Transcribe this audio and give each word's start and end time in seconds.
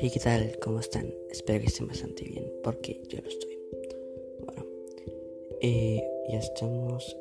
Hey, 0.00 0.10
¿qué 0.14 0.20
tal? 0.20 0.56
¿Cómo 0.62 0.78
están? 0.78 1.12
Espero 1.28 1.58
que 1.58 1.66
estén 1.66 1.88
bastante 1.88 2.22
bien, 2.22 2.48
porque 2.62 3.02
yo 3.08 3.18
lo 3.20 3.28
estoy. 3.28 3.58
Bueno, 4.46 4.64
eh, 5.60 6.00
ya 6.28 6.38
estamos 6.38 7.16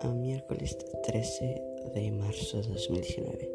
a, 0.00 0.08
miércoles 0.14 0.78
13 1.04 1.62
de 1.94 2.10
marzo 2.12 2.62
de 2.62 2.68
2019. 2.68 3.50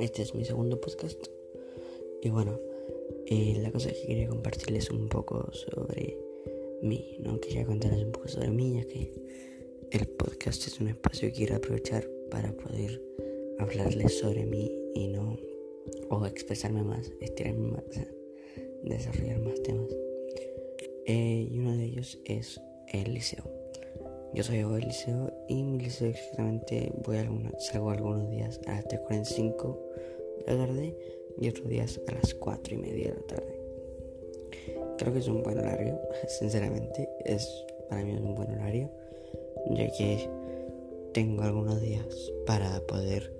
Este 0.00 0.20
es 0.20 0.34
mi 0.34 0.44
segundo 0.44 0.78
podcast. 0.78 1.18
Y 2.20 2.28
bueno, 2.28 2.60
eh, 3.24 3.56
la 3.62 3.72
cosa 3.72 3.88
que 3.90 4.02
quería 4.02 4.28
compartirles 4.28 4.90
un 4.90 5.08
poco 5.08 5.50
sobre 5.54 6.18
mí, 6.82 7.16
¿no? 7.20 7.40
Quería 7.40 7.64
contarles 7.64 8.04
un 8.04 8.12
poco 8.12 8.28
sobre 8.28 8.50
mí, 8.50 8.74
ya 8.74 8.84
que 8.86 9.14
el 9.92 10.08
podcast 10.08 10.66
es 10.66 10.78
un 10.78 10.88
espacio 10.88 11.28
que 11.28 11.34
quiero 11.36 11.56
aprovechar 11.56 12.06
para 12.30 12.52
poder 12.52 13.00
hablarles 13.58 14.18
sobre 14.18 14.44
mí 14.44 14.70
y 14.94 15.08
no 15.08 15.38
o 16.08 16.26
expresarme 16.26 16.82
más, 16.82 17.12
estirarme 17.20 17.72
más, 17.72 17.84
desarrollar 18.82 19.40
más 19.40 19.62
temas. 19.62 19.90
Eh, 21.06 21.48
y 21.50 21.58
uno 21.58 21.76
de 21.76 21.84
ellos 21.84 22.18
es 22.24 22.60
el 22.88 23.14
liceo. 23.14 23.44
Yo 24.32 24.44
soy 24.44 24.58
del 24.58 24.86
liceo 24.86 25.32
y 25.48 25.64
mi 25.64 25.80
liceo 25.80 26.10
exactamente 26.10 26.92
voy 27.04 27.16
a 27.16 27.28
salgo 27.58 27.90
algunos 27.90 28.30
días 28.30 28.60
a 28.66 28.76
las 28.76 28.84
3.45 28.86 29.78
de 30.46 30.52
la 30.52 30.66
tarde 30.66 30.96
y 31.40 31.48
otros 31.48 31.68
días 31.68 32.00
a 32.06 32.12
las 32.12 32.34
4 32.34 32.74
y 32.74 32.78
media 32.78 33.08
de 33.08 33.14
la 33.14 33.26
tarde. 33.26 33.60
Creo 34.98 35.12
que 35.12 35.18
es 35.18 35.28
un 35.28 35.42
buen 35.42 35.58
horario, 35.58 35.98
sinceramente, 36.38 37.08
es 37.24 37.48
para 37.88 38.04
mí 38.04 38.12
es 38.12 38.20
un 38.20 38.36
buen 38.36 38.52
horario, 38.52 38.88
ya 39.70 39.90
que 39.90 40.28
tengo 41.12 41.42
algunos 41.42 41.80
días 41.80 42.32
para 42.46 42.80
poder 42.86 43.34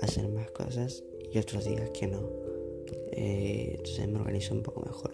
hacer 0.00 0.28
más 0.28 0.50
cosas 0.50 1.02
y 1.34 1.38
otros 1.38 1.64
días 1.64 1.90
que 1.90 2.06
no. 2.06 2.20
Eh, 3.10 3.72
entonces 3.76 4.08
me 4.08 4.20
organizo 4.20 4.54
un 4.54 4.62
poco 4.62 4.80
mejor. 4.82 5.10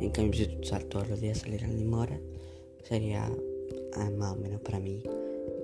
En 0.00 0.10
cambio, 0.10 0.46
si 0.46 0.84
todos 0.88 1.08
los 1.08 1.20
días 1.20 1.38
salir 1.38 1.64
a 1.64 1.68
la 1.68 1.74
misma 1.74 2.02
hora, 2.02 2.20
sería 2.84 3.30
ah, 3.94 4.10
más 4.10 4.36
o 4.36 4.40
menos 4.40 4.60
para 4.62 4.80
mí 4.80 5.02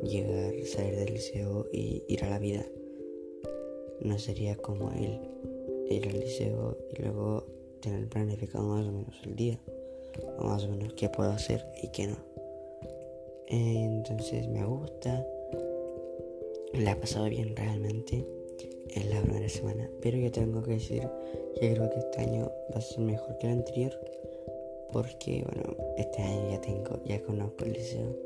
llegar, 0.02 0.52
salir 0.66 0.96
del 0.96 1.14
liceo 1.14 1.66
y 1.72 2.02
ir 2.08 2.24
a 2.24 2.30
la 2.30 2.38
vida. 2.38 2.66
No 4.00 4.18
sería 4.18 4.56
como 4.56 4.90
el 4.92 5.20
ir 5.88 6.08
al 6.08 6.20
liceo 6.20 6.76
y 6.92 7.02
luego 7.02 7.46
tener 7.80 8.08
planificado 8.08 8.64
más 8.64 8.86
o 8.86 8.92
menos 8.92 9.14
el 9.24 9.36
día, 9.36 9.58
o 10.38 10.44
más 10.44 10.64
o 10.64 10.68
menos 10.68 10.92
qué 10.94 11.08
puedo 11.08 11.30
hacer 11.30 11.64
y 11.82 11.88
qué 11.92 12.08
no. 12.08 12.16
Entonces 13.46 14.48
me 14.48 14.64
gusta, 14.64 15.24
la 16.78 16.92
he 16.92 16.96
pasado 16.96 17.28
bien 17.28 17.54
realmente 17.54 18.26
en 18.90 19.10
la 19.10 19.20
primera 19.22 19.48
semana, 19.48 19.90
pero 20.00 20.18
yo 20.18 20.30
tengo 20.30 20.62
que 20.62 20.72
decir 20.72 21.08
que 21.60 21.74
creo 21.74 21.90
que 21.90 21.98
este 21.98 22.20
año 22.20 22.50
va 22.72 22.78
a 22.78 22.80
ser 22.80 23.00
mejor 23.00 23.38
que 23.38 23.46
el 23.46 23.52
anterior, 23.54 23.92
porque 24.92 25.44
bueno, 25.44 25.76
este 25.96 26.22
año 26.22 26.50
ya 26.50 26.60
tengo, 26.60 27.02
ya 27.04 27.22
conozco 27.22 27.64
el 27.64 27.72
liceo, 27.72 28.16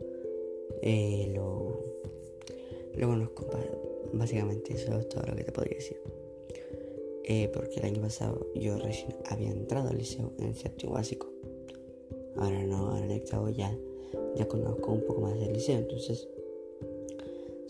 eh, 0.83 1.33
lo, 1.35 1.83
lo 2.95 3.09
conozco 3.09 3.47
básicamente 4.13 4.75
eso 4.75 4.99
es 4.99 5.09
todo 5.09 5.23
lo 5.27 5.37
que 5.37 5.45
te 5.45 5.53
podría 5.53 5.77
decir. 5.77 6.01
Eh, 7.25 7.51
porque 7.53 7.81
el 7.81 7.87
año 7.87 8.01
pasado 8.01 8.47
yo 8.55 8.79
recién 8.79 9.15
había 9.27 9.51
entrado 9.51 9.91
al 9.91 9.99
liceo 9.99 10.33
en 10.39 10.47
el 10.47 10.55
séptimo 10.55 10.95
básico. 10.95 11.31
Ahora 12.37 12.63
no, 12.65 12.89
ahora 12.89 13.05
en 13.05 13.11
el 13.11 13.21
octavo 13.21 13.51
ya, 13.51 13.77
ya 14.37 14.49
conozco 14.49 14.93
un 14.93 15.03
poco 15.03 15.21
más 15.21 15.39
del 15.39 15.53
liceo, 15.53 15.79
entonces 15.79 16.29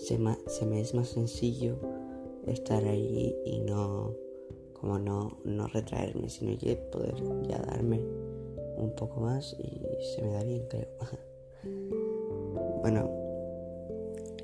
se, 0.09 0.64
me 0.64 0.81
es 0.81 0.95
más 0.95 1.09
sencillo 1.09 1.77
estar 2.47 2.83
ahí 2.84 3.37
y 3.45 3.61
no 3.61 4.14
como 4.73 4.98
no, 4.98 5.39
no 5.45 5.67
retraerme, 5.67 6.30
sino 6.30 6.57
que 6.57 6.77
poder 6.77 7.14
ya 7.46 7.58
darme 7.58 8.01
un 8.77 8.95
poco 8.97 9.20
más 9.20 9.55
y 9.58 9.83
se 10.14 10.23
me 10.23 10.33
da 10.33 10.45
bien, 10.45 10.64
creo. 10.70 10.89
bueno, 12.80 13.11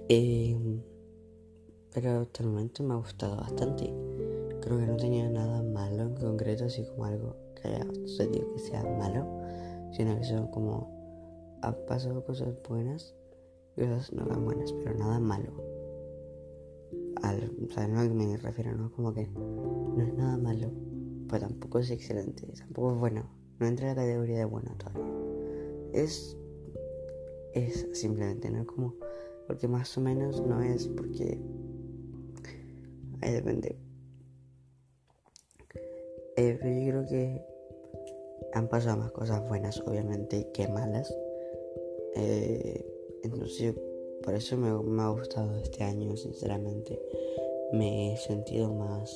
em, 0.09 0.83
pero 1.95 2.21
hasta 2.21 2.43
el 2.43 2.51
momento 2.51 2.83
me 2.83 2.95
ha 2.95 2.97
gustado 2.97 3.37
bastante. 3.37 3.85
Creo 4.61 4.79
que 4.79 4.87
no 4.87 4.97
tenía 4.97 5.31
nada 5.31 5.63
malo 5.63 6.03
en 6.03 6.15
concreto, 6.15 6.65
así 6.65 6.85
como 6.85 7.07
algo 7.07 7.37
que 7.55 7.69
haya 7.69 7.87
sucedido 8.03 8.53
que 8.53 8.59
sea 8.59 8.83
malo, 8.83 9.25
sino 9.93 10.19
que 10.19 10.25
son 10.25 10.49
como 10.49 11.59
han 11.63 11.77
pasado 11.87 12.23
cosas 12.25 12.49
buenas 12.69 13.15
cosas 13.75 14.13
no 14.13 14.27
tan 14.27 14.45
buenas, 14.45 14.73
pero 14.73 14.95
nada 14.97 15.19
malo. 15.21 15.53
Al, 17.23 17.51
o 17.69 17.73
sea, 17.73 17.89
no 17.89 18.03
me 18.15 18.37
refiero, 18.37 18.77
¿no? 18.77 18.93
Como 18.93 19.13
que 19.13 19.27
no 19.27 20.03
es 20.03 20.15
nada 20.15 20.37
malo, 20.37 20.71
pues 21.29 21.43
tampoco 21.43 21.79
es 21.79 21.91
excelente, 21.91 22.47
tampoco 22.59 22.93
es 22.93 22.99
bueno. 22.99 23.25
No 23.59 23.67
entra 23.67 23.91
en 23.91 23.97
la 23.97 24.03
categoría 24.03 24.39
de 24.39 24.45
bueno 24.45 24.75
todavía. 24.79 25.13
Es. 25.93 26.37
Es 27.53 27.87
simplemente, 27.93 28.51
¿no? 28.51 28.67
Como. 28.67 28.95
Porque 29.47 29.69
más 29.69 29.97
o 29.97 30.01
menos 30.01 30.41
no 30.45 30.61
es 30.63 30.89
porque. 30.89 31.39
Ahí 33.21 33.33
depende. 33.33 33.77
Eh, 36.37 36.59
pero 36.61 36.81
yo 36.81 36.91
creo 36.91 37.07
que 37.07 37.43
han 38.55 38.69
pasado 38.69 38.99
más 38.99 39.13
cosas 39.13 39.49
buenas, 39.49 39.81
obviamente, 39.87 40.51
que 40.53 40.69
malas. 40.69 41.15
Eh, 42.17 42.94
entonces, 43.25 43.75
por 44.23 44.35
eso 44.35 44.57
me, 44.57 44.69
ha 45.03 45.09
gustado 45.09 45.57
este 45.57 45.83
año, 45.83 46.17
sinceramente. 46.17 47.01
Me 47.73 48.13
he 48.13 48.17
sentido 48.19 48.73
más, 48.73 49.13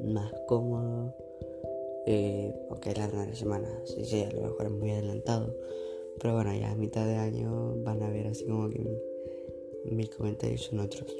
más 0.00 0.32
cómodo. 0.46 1.14
Eh, 2.06 2.52
ok, 2.70 2.86
la 2.96 3.08
primera 3.08 3.34
semana, 3.34 3.68
sí, 3.84 4.04
sí, 4.04 4.22
a 4.22 4.30
lo 4.30 4.42
mejor 4.42 4.66
es 4.66 4.72
muy 4.72 4.90
adelantado. 4.90 5.54
Pero 6.18 6.34
bueno, 6.34 6.52
ya 6.54 6.70
a 6.70 6.76
mitad 6.76 7.06
de 7.06 7.14
año 7.14 7.76
van 7.82 8.02
a 8.02 8.10
ver 8.10 8.26
así 8.26 8.44
como 8.46 8.70
que 8.70 8.80
mis 9.84 10.10
comentarios 10.10 10.62
son 10.62 10.80
otros. 10.80 11.14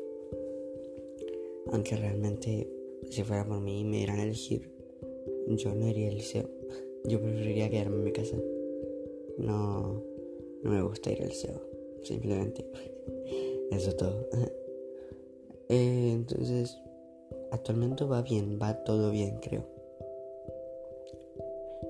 Aunque 1.71 1.97
realmente, 1.97 2.69
si 3.11 3.23
fuera 3.23 3.47
por 3.47 3.61
mí 3.61 3.85
me 3.85 3.99
dieran 3.99 4.21
a 4.21 4.25
elegir, 4.25 4.71
yo 5.49 5.75
no 5.75 5.87
iría 5.87 6.09
al 6.09 6.17
liceo. 6.17 6.49
Yo 7.05 7.21
preferiría 7.21 7.71
quedarme 7.71 7.97
en 7.97 8.05
mi 8.05 8.13
casa. 8.13 8.37
No, 9.39 10.03
no 10.63 10.71
me 10.71 10.83
gusta 10.83 11.11
ir 11.11 11.23
al 11.23 11.29
liceo 11.29 11.72
simplemente. 12.05 12.67
Eso 13.71 13.91
es 13.91 13.97
todo. 13.97 14.27
Eh, 15.69 16.11
entonces, 16.13 16.79
actualmente 17.51 18.05
va 18.05 18.23
bien, 18.23 18.59
va 18.61 18.85
todo 18.85 19.11
bien, 19.11 19.39
creo. 19.41 19.65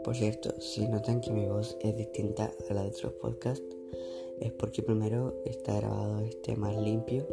Por 0.05 0.17
cierto, 0.17 0.61
si 0.61 0.87
notan 0.89 1.21
que 1.21 1.31
mi 1.31 1.47
voz 1.47 1.77
es 1.81 1.97
distinta 1.97 2.53
a 2.69 2.75
la 2.75 2.83
de 2.83 2.89
otros 2.89 3.13
podcasts, 3.15 3.65
es 4.41 4.53
porque 4.53 4.83
primero 4.83 5.35
está 5.45 5.77
grabado 5.77 6.21
este 6.21 6.57
más 6.57 6.77
limpio 6.77 7.27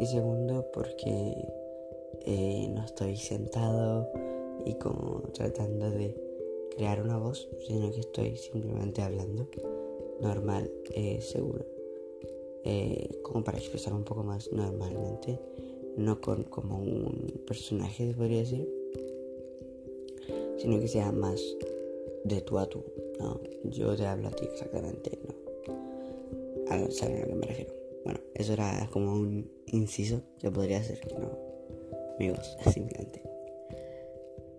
y 0.00 0.06
segundo 0.06 0.66
porque 0.72 1.34
eh, 2.24 2.68
no 2.70 2.84
estoy 2.84 3.16
sentado 3.16 4.10
y 4.64 4.74
como 4.74 5.22
tratando 5.32 5.90
de 5.90 6.14
crear 6.76 7.00
una 7.02 7.18
voz, 7.18 7.48
sino 7.66 7.90
que 7.92 8.00
estoy 8.00 8.36
simplemente 8.36 9.02
hablando 9.02 9.48
normal, 10.20 10.70
eh, 10.94 11.20
seguro. 11.20 11.77
Eh, 12.70 13.20
como 13.22 13.42
para 13.42 13.56
expresar 13.56 13.94
un 13.94 14.04
poco 14.04 14.22
más 14.22 14.52
normalmente, 14.52 15.40
no 15.96 16.20
con, 16.20 16.44
como 16.44 16.76
un 16.76 17.40
personaje, 17.46 18.12
podría 18.14 18.40
decir, 18.40 18.68
sino 20.58 20.78
que 20.78 20.86
sea 20.86 21.10
más 21.10 21.40
de 22.24 22.42
tú 22.42 22.58
a 22.58 22.66
tú, 22.66 22.84
¿no? 23.18 23.40
Yo 23.64 23.96
te 23.96 24.04
hablo 24.04 24.28
a 24.28 24.32
ti 24.32 24.44
exactamente, 24.44 25.18
¿no? 25.26 25.34
A, 26.68 26.90
¿Saben 26.90 27.22
a 27.22 27.26
que 27.26 27.34
me 27.36 27.46
refiero? 27.46 27.72
Bueno, 28.04 28.20
eso 28.34 28.52
era 28.52 28.86
como 28.92 29.14
un 29.14 29.50
inciso 29.68 30.20
que 30.38 30.50
podría 30.50 30.84
ser, 30.84 31.00
¿no? 31.18 31.38
Amigos, 32.16 32.54
simplemente. 32.70 33.22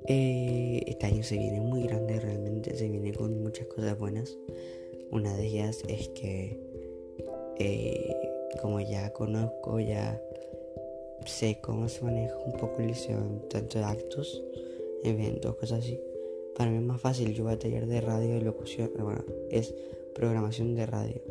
Eh, 0.08 0.84
este 0.88 1.06
año 1.06 1.22
se 1.22 1.38
viene 1.38 1.62
muy 1.62 1.84
grande, 1.84 2.20
realmente 2.20 2.76
se 2.76 2.90
viene 2.90 3.14
con 3.14 3.44
muchas 3.44 3.68
cosas 3.68 4.00
buenas. 4.00 4.36
Una 5.12 5.38
de 5.38 5.46
ellas 5.46 5.84
es 5.88 6.10
que 6.10 6.69
eh, 7.60 8.16
como 8.62 8.80
ya 8.80 9.12
conozco, 9.12 9.80
ya 9.80 10.22
sé 11.26 11.60
cómo 11.62 11.90
se 11.90 12.04
maneja 12.04 12.36
un 12.38 12.54
poco 12.54 12.82
el 12.82 12.88
liceo 12.88 13.20
tanto 13.50 13.80
de 13.80 13.86
actos, 13.86 14.44
eventos, 15.04 15.56
cosas 15.56 15.80
así. 15.80 16.00
Para 16.56 16.72
mí 16.72 16.78
es 16.78 16.84
más 16.84 17.00
fácil, 17.00 17.34
yo 17.34 17.44
voy 17.44 17.54
a 17.54 17.60
taller 17.60 17.86
de 17.86 18.02
radio 18.02 18.38
y 18.38 18.42
locución, 18.42 18.92
eh, 18.98 19.02
bueno, 19.02 19.24
es 19.50 19.74
programación 20.16 20.76
de 20.76 20.86
radio 20.86 21.22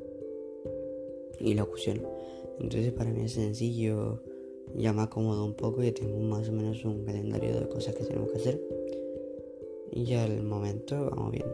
y 1.41 1.55
locución. 1.55 2.03
Entonces 2.61 2.93
para 2.93 3.11
mí 3.11 3.25
es 3.25 3.33
sencillo, 3.33 4.23
ya 4.75 4.93
me 4.93 5.03
acomodo 5.03 5.45
un 5.45 5.55
poco 5.55 5.83
y 5.83 5.93
tengo 5.93 6.19
más 6.19 6.49
o 6.49 6.53
menos 6.53 6.85
un 6.85 7.05
calendario 7.05 7.59
de 7.59 7.69
cosas 7.69 7.95
que 7.95 8.05
tenemos 8.05 8.31
que 8.31 8.39
hacer. 8.39 8.61
Y 9.93 10.15
al 10.15 10.43
momento 10.43 11.11
vamos 11.11 11.33
bien. 11.33 11.47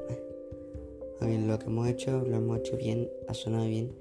lo 1.46 1.58
que 1.58 1.66
hemos 1.66 1.88
hecho, 1.88 2.20
lo 2.20 2.36
hemos 2.36 2.58
hecho 2.58 2.76
bien, 2.76 3.08
ha 3.28 3.34
sonado 3.34 3.66
bien 3.66 3.92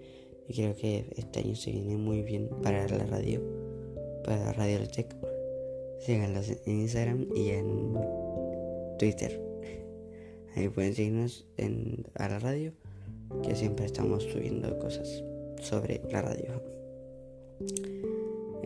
creo 0.54 0.76
que 0.76 1.06
este 1.18 1.40
año 1.40 1.56
se 1.56 1.72
viene 1.72 1.98
muy 1.98 2.22
bien 2.22 2.50
para 2.62 2.88
la 2.88 3.06
radio, 3.06 3.42
para 4.24 4.54
Radio 4.54 4.88
Tech. 4.88 5.16
síganlos 6.00 6.50
en 6.50 6.82
Instagram 6.82 7.28
y 7.36 7.50
en 7.50 7.94
Twitter. 9.00 9.42
Ahí 10.56 10.70
pueden 10.70 10.94
seguirnos 10.94 11.48
en, 11.58 12.06
a 12.16 12.30
la 12.30 12.40
radio, 12.40 12.74
que 13.42 13.56
siempre 13.56 13.86
estamos 13.86 14.24
subiendo 14.24 14.78
cosas 14.80 15.24
sobre 15.62 16.02
la 16.12 16.22
radio. 16.22 16.62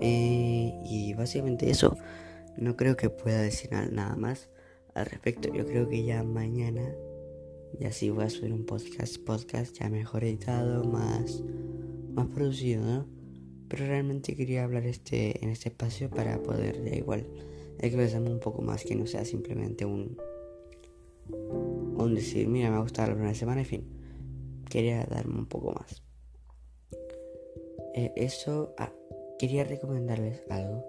Eh, 0.01 0.73
y 0.85 1.13
básicamente 1.13 1.69
eso. 1.69 1.95
No 2.57 2.75
creo 2.75 2.97
que 2.97 3.09
pueda 3.09 3.41
decir 3.41 3.71
nada 3.71 4.15
más 4.15 4.49
al 4.93 5.05
respecto. 5.05 5.53
Yo 5.53 5.65
creo 5.65 5.87
que 5.87 6.03
ya 6.03 6.23
mañana 6.23 6.95
ya 7.79 7.91
sí 7.91 8.09
voy 8.09 8.25
a 8.25 8.29
subir 8.29 8.53
un 8.53 8.65
podcast, 8.65 9.17
podcast 9.19 9.77
ya 9.77 9.89
mejor 9.89 10.23
editado, 10.23 10.83
más, 10.83 11.43
más 12.17 12.27
producido, 12.27 12.83
¿no? 12.83 13.05
Pero 13.69 13.85
realmente 13.85 14.35
quería 14.35 14.63
hablar 14.63 14.85
este, 14.85 15.43
en 15.43 15.51
este 15.51 15.69
espacio 15.69 16.09
para 16.09 16.41
poder 16.41 16.83
ya 16.83 16.95
igual 16.95 17.27
expresarme 17.79 18.31
un 18.31 18.39
poco 18.39 18.61
más, 18.61 18.83
que 18.83 18.95
no 18.95 19.05
sea 19.05 19.23
simplemente 19.23 19.85
un, 19.85 20.17
un 21.29 22.15
decir, 22.15 22.47
mira, 22.47 22.69
me 22.69 22.77
ha 22.77 22.81
gustado 22.81 23.09
la 23.09 23.13
primera 23.15 23.35
semana, 23.35 23.61
en 23.61 23.65
fin. 23.65 23.83
Quería 24.69 25.05
darme 25.05 25.39
un 25.39 25.45
poco 25.45 25.73
más. 25.73 26.03
Eh, 27.93 28.13
eso, 28.15 28.73
ah, 28.77 28.91
quería 29.39 29.63
recomendarles 29.63 30.41
algo, 30.49 30.85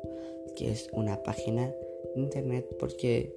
que 0.57 0.71
es 0.71 0.89
una 0.93 1.23
página 1.23 1.69
de 2.15 2.21
internet, 2.21 2.67
porque 2.79 3.35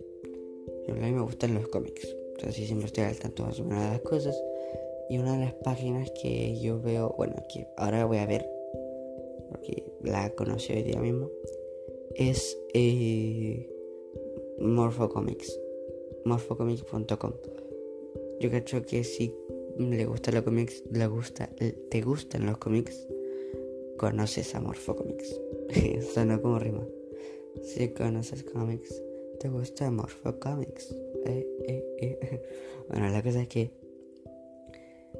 a 0.87 0.93
mí 0.93 1.11
me 1.11 1.21
gustan 1.21 1.53
los 1.53 1.67
cómics. 1.67 2.07
Entonces 2.37 2.65
siempre 2.65 2.87
estoy 2.87 3.03
al 3.03 3.19
tanto 3.19 3.45
de 3.45 3.61
una 3.61 3.83
de 3.83 3.91
las 3.91 4.01
cosas. 4.01 4.35
Y 5.11 5.17
una 5.17 5.33
de 5.33 5.39
las 5.39 5.53
páginas 5.55 6.09
que 6.11 6.57
yo 6.61 6.79
veo, 6.81 7.13
bueno, 7.17 7.35
que 7.53 7.67
ahora 7.75 8.05
voy 8.05 8.19
a 8.19 8.25
ver, 8.25 8.49
porque 9.49 9.83
la 10.01 10.29
conocí 10.35 10.71
hoy 10.71 10.83
día 10.83 11.01
mismo, 11.01 11.29
es 12.15 12.57
eh, 12.73 13.69
Morphocomics. 14.61 15.59
Morphocomics.com. 16.23 17.33
Yo 18.39 18.49
creo 18.49 18.85
que 18.85 19.03
si 19.03 19.35
le 19.77 20.05
gusta 20.05 20.31
los 20.31 20.43
cómics, 20.43 20.81
le 20.89 21.07
gusta, 21.07 21.49
te 21.89 22.01
gustan 22.01 22.45
los 22.45 22.57
cómics, 22.59 23.05
conoces 23.97 24.55
a 24.55 24.61
Morphocomics. 24.61 25.41
no 26.25 26.41
como 26.41 26.57
rima. 26.57 26.87
Si 27.61 27.89
conoces 27.89 28.43
cómics, 28.43 29.03
te 29.41 29.49
gusta 29.49 29.91
Morphocomics. 29.91 30.95
Eh, 31.25 31.45
eh, 31.67 31.97
eh. 31.99 32.41
Bueno, 32.87 33.09
la 33.09 33.21
cosa 33.21 33.41
es 33.41 33.47
que 33.49 33.80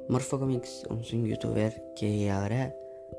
Morphocomics 0.08 0.84
un 0.90 1.26
youtuber 1.26 1.82
que 1.96 2.30
ahora, 2.30 2.74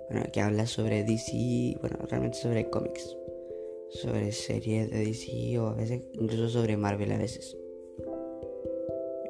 bueno, 0.10 0.26
que 0.32 0.42
habla 0.42 0.66
sobre 0.66 1.04
DC, 1.04 1.78
bueno, 1.80 1.98
realmente 2.10 2.38
sobre 2.38 2.70
cómics, 2.70 3.18
sobre 3.90 4.32
series 4.32 4.90
de 4.92 5.06
DC 5.06 5.60
o 5.60 5.68
a 5.68 5.74
veces 5.74 6.02
incluso 6.14 6.50
sobre 6.50 6.78
Marvel 6.78 7.12
a 7.12 7.18
veces. 7.18 7.58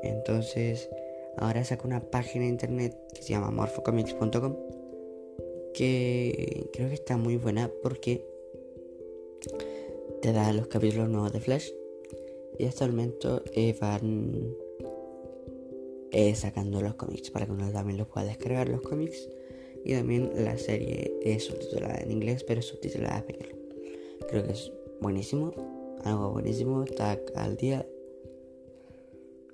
Entonces, 0.02 0.90
ahora 1.38 1.64
saca 1.64 1.88
una 1.88 2.02
página 2.02 2.46
de 2.46 2.52
internet 2.52 2.98
que 3.14 3.22
se 3.22 3.30
llama 3.30 3.52
morphocomics.com 3.52 4.56
que 5.74 6.70
creo 6.72 6.88
que 6.88 6.94
está 6.94 7.18
muy 7.18 7.38
buena 7.38 7.72
porque 7.82 8.26
te 10.22 10.32
da 10.32 10.54
los 10.54 10.68
capítulos 10.68 11.10
nuevos 11.10 11.34
de 11.34 11.40
Flash 11.40 11.70
y 12.58 12.66
hasta 12.66 12.86
el 12.86 12.92
momento 12.92 13.44
eh, 13.54 13.76
van 13.80 14.56
eh, 16.14 16.36
sacando 16.36 16.80
los 16.80 16.94
cómics 16.94 17.32
para 17.32 17.48
que 17.48 17.52
uno 17.52 17.70
también 17.72 17.98
los 17.98 18.08
pueda 18.08 18.28
descargar 18.28 18.70
los 18.70 18.82
cómics. 18.82 19.28
Y 19.84 19.94
también 19.94 20.32
la 20.36 20.58
serie 20.58 21.14
es 21.24 21.46
subtitulada 21.46 22.00
en 22.02 22.12
inglés, 22.12 22.44
pero 22.46 22.62
subtitulada 22.62 23.18
en 23.18 23.36
español. 23.36 23.60
Creo 24.30 24.44
que 24.46 24.52
es 24.54 24.72
buenísimo, 25.02 25.52
algo 26.06 26.32
buenísimo, 26.32 26.84
está 26.84 27.20
al 27.36 27.58
día. 27.58 27.86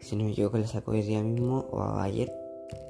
Si 0.01 0.15
no 0.15 0.25
me 0.25 0.31
equivoco, 0.31 0.57
lo 0.57 0.67
saco 0.67 0.91
hoy 0.91 1.01
día 1.01 1.23
mismo 1.23 1.67
o 1.71 1.81
ayer, 1.81 2.31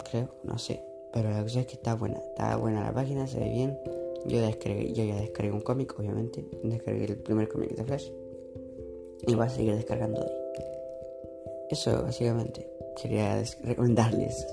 creo, 0.10 0.36
no 0.44 0.58
sé. 0.58 0.84
Pero 1.14 1.30
la 1.30 1.42
cosa 1.42 1.62
es 1.62 1.68
que 1.68 1.74
está 1.74 1.96
buena, 1.96 2.18
está 2.18 2.58
buena 2.58 2.84
la 2.84 2.94
página, 2.94 3.26
se 3.28 3.40
ve 3.40 3.50
bien. 3.50 3.78
Yo, 4.26 4.42
descargué, 4.42 4.92
yo 4.94 5.04
ya 5.06 5.16
descargué 5.16 5.52
un 5.52 5.62
cómic, 5.62 5.98
obviamente. 5.98 6.46
Descargué 6.64 7.06
el 7.06 7.18
primer 7.18 7.48
cómic 7.48 7.76
de 7.76 7.84
Flash 7.84 8.10
y 9.28 9.36
voy 9.36 9.46
a 9.46 9.50
seguir 9.50 9.76
descargando 9.76 10.22
hoy. 10.22 10.39
Eso 11.70 12.02
básicamente 12.02 12.68
quería 13.00 13.44
recomendarles. 13.64 14.48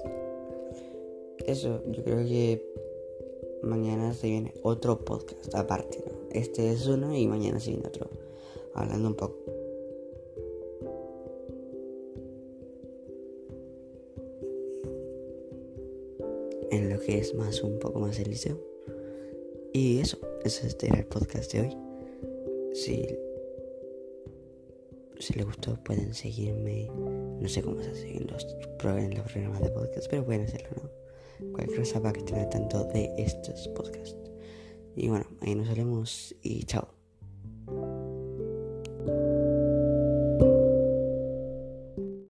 Eso, 1.47 1.83
yo 1.91 2.05
creo 2.05 2.19
que 2.27 2.63
mañana 3.63 4.13
se 4.13 4.29
viene 4.29 4.53
otro 4.63 5.03
podcast 5.03 5.55
aparte, 5.55 6.05
¿no? 6.07 6.13
Este 6.31 6.73
es 6.73 6.87
uno 6.87 7.17
y 7.17 7.27
mañana 7.27 7.59
se 7.59 7.71
viene 7.71 7.87
otro. 7.87 8.11
Hablando 8.75 9.09
un 9.09 9.15
poco. 9.15 9.37
En 16.71 16.91
lo 16.91 17.01
que 17.01 17.19
es 17.19 17.35
más 17.35 17.63
un 17.63 17.79
poco 17.79 18.01
más 18.01 18.19
el 18.19 18.29
liceo. 18.29 18.59
Y 19.73 20.01
eso, 20.01 20.19
eso 20.45 20.67
este 20.67 20.89
era 20.89 20.99
el 20.99 21.07
podcast 21.07 21.51
de 21.53 21.61
hoy. 21.61 21.77
Si 22.75 23.07
si 25.19 25.35
les 25.35 25.47
gustó 25.47 25.83
pueden 25.83 26.15
seguirme, 26.15 26.91
no 27.41 27.49
sé 27.49 27.63
cómo 27.63 27.83
se 27.83 27.91
hacen 27.91 28.27
los, 28.27 28.47
en 28.85 29.17
los 29.17 29.33
programas 29.33 29.61
de 29.61 29.71
podcast, 29.71 30.07
pero 30.11 30.25
pueden 30.25 30.43
hacerlo, 30.43 30.69
¿no? 30.83 31.53
Cualquier 31.53 31.81
cosa 31.81 32.13
que 32.13 32.21
estén 32.21 32.39
al 32.39 32.49
tanto 32.49 32.85
de 32.85 33.13
estos 33.19 33.69
podcasts. 33.69 34.17
Y 34.95 35.09
bueno, 35.09 35.27
ahí 35.43 35.55
nos 35.55 35.75
vemos 35.75 36.35
y 36.43 36.65
chao. 36.65 36.96